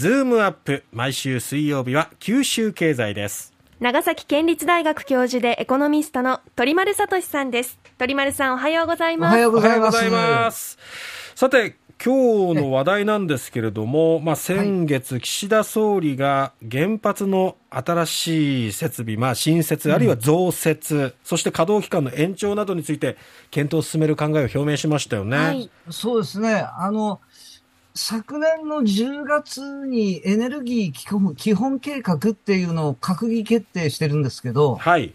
[0.00, 3.52] ズームアップ毎週水曜日は九州経済です。
[3.80, 7.78] 長崎県立大学教授でエコノミストの鳥丸聡さんです。
[7.98, 9.34] 鳥丸さんおはようございます。
[9.34, 9.76] おはようござ
[10.06, 10.78] います。
[11.34, 23.18] さて今日の話題なんですけれども、まあ、先月、岸田総理が原発の新しい設備、まあ、新設、あるいは増設、うん、そして稼働期間の延長などについて、
[23.50, 25.36] 検討を進める考えを表明しましたよね。
[25.36, 26.64] はい、そうですね。
[26.78, 27.20] あの、
[27.94, 35.14] 昨年の10月にエネルギー基本基本計画っていうのを閣議決定してるんですけど、はい。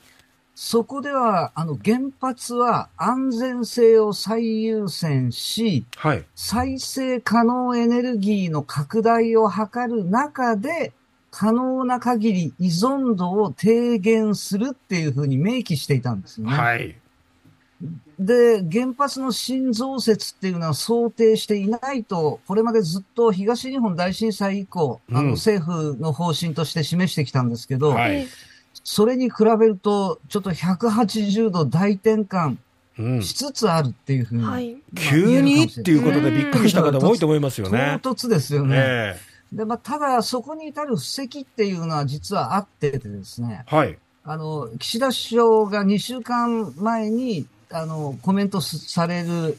[0.55, 6.25] そこでは、あの、原発は安全性を最優先し、はい。
[6.33, 10.93] 再生可能エネルギーの拡大を図る中で、
[11.29, 16.55] 可能な限り依存度を低減するっていうふうに明記していたんですよね。
[16.55, 16.95] はい。
[18.19, 28.27] で、原発の新増設っていうのは想定していないと、これまでずっと東日本大震災以降、うん、あの政府の方針として示してきたんですけど、はい
[28.85, 32.57] それに比べると、ちょっと180度大転換
[33.21, 37.99] しつつあるっていうふうに、うんはい、急にっていうことでびっくりした方多いと思いますよね。
[38.03, 38.75] 唐突ですよね。
[38.77, 43.63] えー、で、まあ、ただ、そこに至る布石っていうのは実はあっててですね。
[43.65, 43.97] はい。
[44.23, 49.57] あの、岸田首相が2週間前に、あの、コメントされる、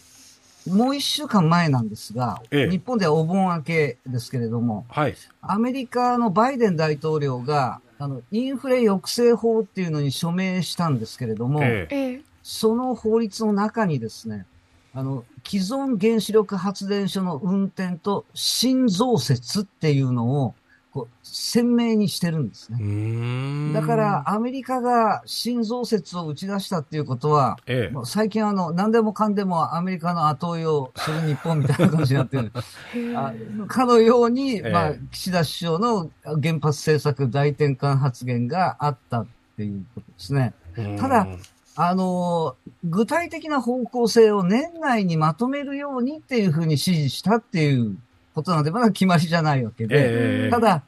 [0.66, 14.46] もう1週間前なんですが、ええ、日本ではお盆明けですけれども、はい、アメリカのバイデン大統領が、あの、インフレ抑制法っていうのに署名したんですけれども、ええ、その法律の中にですね、
[14.92, 20.54] あの、既存原子力発電所の運転と新増設っていうのを、
[20.96, 23.74] こう鮮明にしてるんですね。
[23.74, 32.50] だからアメリカが新増設を打ち出したっていうことは、ええ、最近あの何でもかんでもアメリカの後追いをする日本みたいな感じになってる。
[33.14, 33.34] あ
[33.68, 39.26] かのように、え、まあ、岸田首相の原発政策大転換発言があったっ
[39.58, 40.54] ていうことですね。
[40.98, 41.28] ただ、
[41.76, 47.98] あの、具体的な方向性を年内にまとめるようにっていうふうに指示したっていう
[48.36, 50.82] ことなので、まだ決まりじゃないわけで、えー、ただ、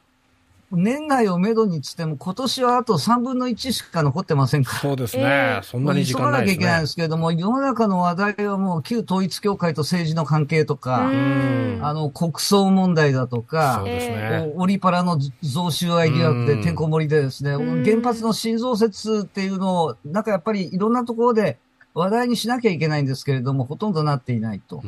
[0.71, 4.79] 年内をめどにつっても、今年はあと3分の1しか残ってませんから。
[4.79, 5.23] そうですね。
[5.23, 6.51] えー、そんなに時間ないですね。
[6.51, 11.09] 急がなきゃいけないんですけれども、世の中の話題はもう旧統一教会と政治の関係とか、
[11.81, 14.53] あの、国葬問題だとか、そうですね。
[14.57, 21.57] オリパラの増収愛疑惑でてんこ盛りでですね、原発の新増設っていうのを、なんかやっぱりいろんなところで
[21.95, 24.83] 話題にしなきゃいけないんですけれども、ほとんどなっていないと。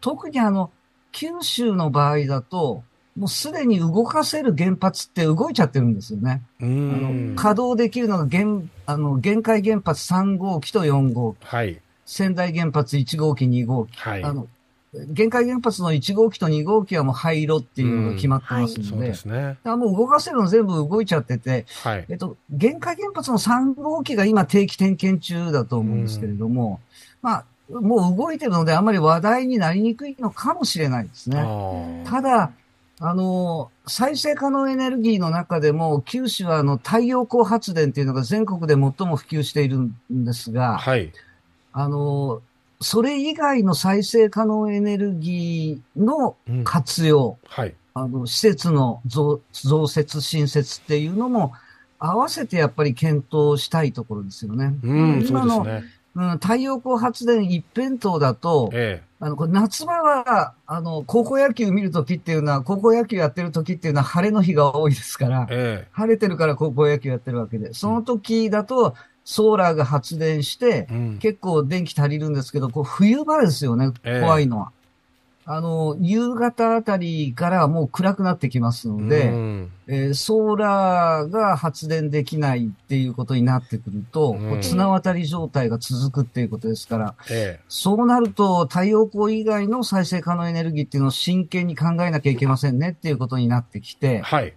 [0.00, 0.70] 特にあの、
[1.12, 2.82] 九州の場合だと、
[3.16, 6.42] もうすでに動かせる原発って動いちゃってるんですよね。
[6.60, 11.46] あの稼働できるのが限あの限界原発3号機と4号機。
[11.46, 13.98] はい、仙台原発1号機、2号機。
[13.98, 14.48] はい、あの
[14.94, 26.80] 限界原発の1号機と2号機はもう廃炉っていうのが決まってますので、うんはい、そうね、もう動かせるの全部動いちゃってて、はい、えっと、限界原発の3号機が今定期点検中だと思うんですけれども、
[27.22, 27.44] まあ、
[27.80, 32.04] もう動いてるのであまり話題になりにくいのかもしれないですね。
[32.06, 32.52] ただ、
[33.00, 41.12] あの、再生可能エネルギーの中でも、九州はあの太陽光発電っていうのが全国で最も普及しているんですが、はい。
[41.72, 42.42] あの、
[42.80, 47.74] それ以外の再生可能エネルギーの活用、うん、はい。
[47.94, 51.52] あの、施設の増増設、新設っていうのも、
[51.98, 54.74] 合わせてやっぱり検討したいところですよね。
[54.82, 55.84] うん、今の、ね、
[56.14, 74.72] うん、太陽光発電一辺倒だと、ええ、あの、これ夏場は、あの、高校野球見るときっていうのは、高校野球やってるときっていうのは晴れの日が多いですから、ええ、晴れてるから高校野球やってるわけで、その時だと、ソーラーが発電して、うん、結構電気足りるんですけど、こう冬場ですよね、怖いのは。
[75.44, 94.54] あの、夕方あたりからもう暗くなってきますので、うん、えー、ソーラーが発電できないっていうことになってくると、うん、綱渡り状態が続くっていうことですから、ええ、そうなると太陽光以外の再生可能エネルギーっていうのを真剣に考えなきゃいけませんねっていうことになってきて、はい、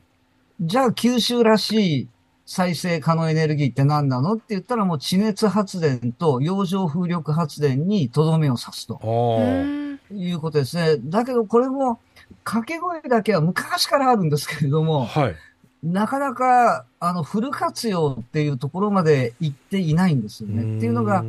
[0.62, 2.08] じゃあ九州らしい
[2.46, 9.00] 再生可能エネルギーって何なのって言ったらもう地熱発電と洋上風力発電にとどめを刺すと。
[10.12, 10.98] いうことですね。
[11.00, 12.00] だけどこれも
[12.44, 15.36] 掛け声だけは昔からあるんですけれども、はい、
[15.84, 20.78] なかなかあのフル活用っていうところまで行っていないんですよね。
[20.78, 21.24] っていうのが、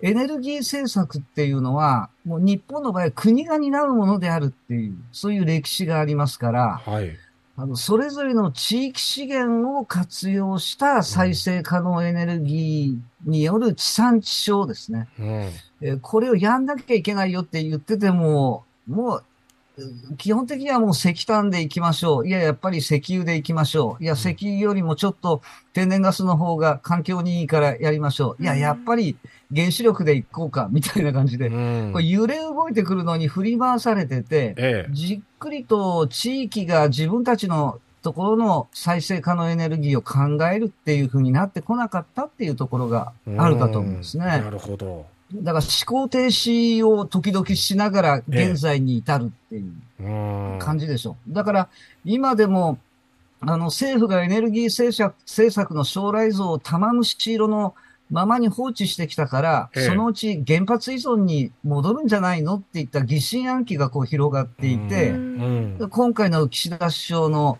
[0.00, 7.16] エネルギー政策っていうのは、もう日本の場合は国が担うものであるっていう、そういう歴史がありますから、はい、
[7.60, 15.08] あのそれぞれの地域資源を活用した再生可能エネルギーによる地産地消ですね。
[15.18, 15.26] うん
[15.80, 19.24] えー、これをやんなきゃいけないよって言ってても、もう、
[20.16, 22.28] 基本的にはもう石炭で行きましょう。
[22.28, 24.02] いや、やっぱり石油で行きましょう。
[24.02, 25.42] いや、石油よりもちょっと
[25.72, 28.42] 天然ガスの方が環境にいいからやりましょう。
[28.42, 29.16] いや、やっぱり
[29.54, 44.24] 原子力で行こうか、みたいな感じで、これ揺れ動いてくるのに振り回されてて、ええ、じっくりと地域が自分たちのところの再生可能エネルギーを考えるっていうふうになってこなかったっていうところがあるかと思うんですね。
[44.24, 45.06] なるほど。
[45.34, 51.16] だから思考停止を時々しながら現在に至るっていう感じでしょ。
[51.28, 51.32] う。
[51.32, 51.68] だから
[52.04, 52.78] 今でも
[53.40, 57.74] あの政府がエネルギー政策政策の将来像を玉虫色の
[58.10, 65.12] ままに放置してきたから、そのうち原発依存に戻るんじゃないのっていった疑心暗鬼がこう広がっていて、
[65.90, 67.58] 今回の岸田首相の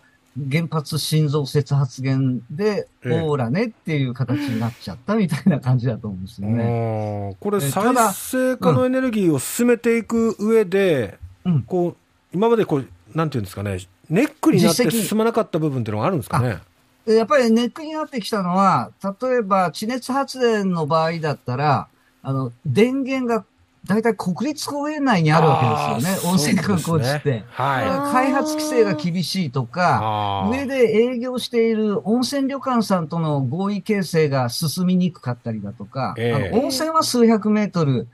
[0.50, 7.36] 原発心臓説発言で、オーラねっていう形になっちゃったみたいな感じだと思うんですよね。
[7.40, 11.96] これ、再生可能エネルギーを進めていく上で、うん、こう、
[12.32, 13.78] 今までこう、なんていうんですかね、
[14.10, 16.58] ネックになって進まなかった部分っていうのがあるんですかね？
[17.06, 21.88] やっぱりネックになってきたのは、例えば地熱発電の場合だったら、
[22.22, 23.44] あの、電源が
[23.88, 26.30] 大体国立公園内にあるわけですよね。
[26.30, 27.30] 温泉観光地って。
[27.30, 28.12] ね、はい。
[28.12, 38.08] 開発規制が厳しいとか、上で営業している温泉旅館さんとの合意形成が進みにくかったりだとか、えー、あの温泉は数百メートル、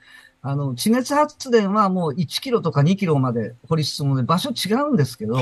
[0.46, 5.36] あの、地熱発電はもう1キロとか2キロまで掘り進むので場所違うんですけど、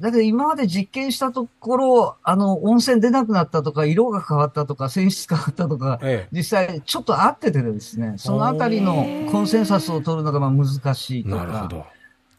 [0.00, 11.86] だけど今まで実験したところ、あの、温泉出なくなったとか、色が変わったとか、泉質変わったとか、ええ、実際ちょっと合っててですね、そのあたりのコンセンサスを取るのがまあ難しいとか、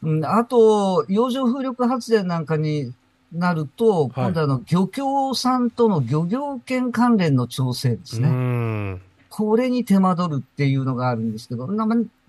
[0.02, 2.92] うん、あと、洋上風力発電なんかに
[3.32, 8.98] なると、今度あの、漁協さんとの漁業権関連の調整ですね。
[9.36, 11.68] これに手間取るっていうのがあるんですけど、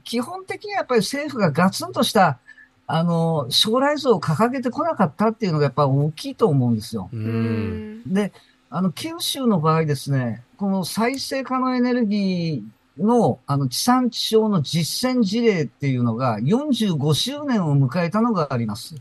[0.03, 2.37] 基本的にはやっぱり政府がガツンとした、
[2.85, 7.09] あの、将来像を掲げてこなかったっていうのがやっぱ大きいと思うんですよ。
[8.05, 8.33] で、
[8.69, 18.95] あの、九州の場合ですね、この再生可能エネルギーの、あの、地産地消の実践事例っていうのが45周年を迎えたのがあります。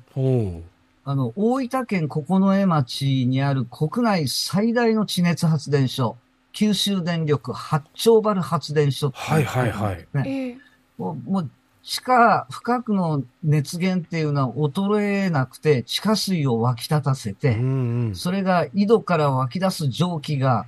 [1.04, 6.16] あの、大分県九重町にある国内最大の地熱発電所。
[6.56, 10.06] 九州電力八丁原発電所、ね、はいはいはい。
[10.14, 10.58] ね、
[10.96, 11.50] もうもう
[11.82, 20.64] 地下深くの熱源っていうのは衰えなくて地下水を湧き立たせて、うんうん、それが井戸から湧き出す蒸気が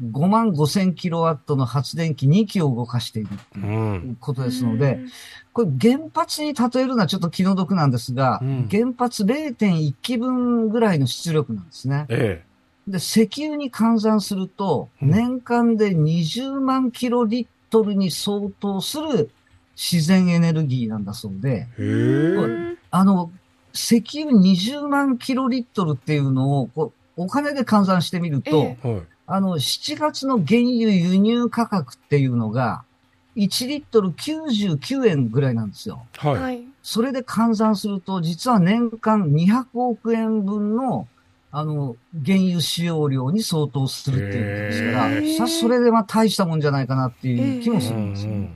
[0.00, 5.10] 5万5千キロワットの発電機2機を動かしているということですので、うん、
[5.52, 12.06] これ原発に例えるのはちょっと気の毒なんですが、うん、原発0.1機分ぐらいの出力なんですね。
[12.08, 12.47] ええ
[12.88, 19.30] で、石油に換算すると、年間で20万キロリットルに相当する
[19.76, 21.66] 自然エネルギーなんだそうで、
[22.90, 23.30] あの、
[23.74, 28.76] 石油20万キロリットルっていうのをこうお金で換算してみると、
[29.26, 32.84] あの、7月の原油輸入価格っていうのが、
[33.36, 36.06] 1リットル99円ぐらいなんですよ。
[36.16, 36.64] はい。
[36.82, 41.06] それで換算すると、実は年間200億円分の
[41.50, 48.54] あの、原油使用量に相当するっていうことですから、さそれでまあ大したもんじゃないかなっていう気もするんですよ、ね。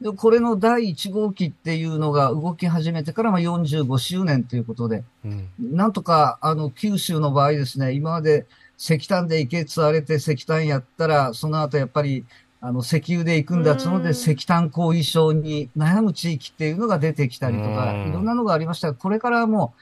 [0.00, 8.46] で、これの第1号機っていうのが動き始めてからまあ45周年ということで、うん、なんとかあの九州の場合ですね、今まで
[8.78, 12.24] 石炭で行けつわれて石炭やったら、その後やっぱり
[12.60, 18.92] あの石油で行くんだつので石炭後遺症に悩む地域っていうのが出てきたりとか、いろんなのがありました。
[18.92, 19.80] が、これからもう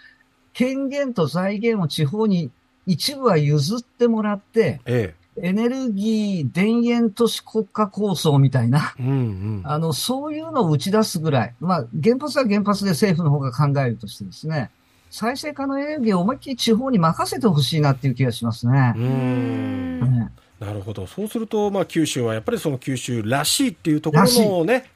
[0.57, 2.51] 権限と財源を地方に
[2.87, 14.71] 一部は譲ってもらって、ええ、エネルギー田園都市国家構想みたいな、うんうん、あの、そういうのを打ち出すぐらい、まあ、原発は原発で政府の方が考えるとしてですね、
[15.11, 18.95] 再生可能エネルギーを思いっきり地方に任せてほしいなっていう気がしますね。
[18.97, 21.07] うん、ねなるほど。
[21.07, 24.91] そうすると、まあ、九州はやっぱりその九州らしいっていうところのね、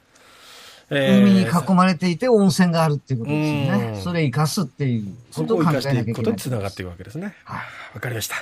[0.91, 4.01] 海に囲まれていて温泉があるっていうことですよね。
[4.03, 6.13] それ生かすっていうことを考えなきゃいけない。
[6.13, 7.33] ことにつながっていくわけですね。
[7.45, 7.59] はい。
[7.95, 8.35] わかりました。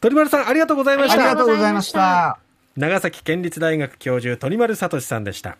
[0.00, 1.14] 鳥丸さん、ありがとうございました。
[1.14, 2.38] ありがとうございました。
[2.76, 5.48] 長崎県立大学教授、鳥丸聡さんでした。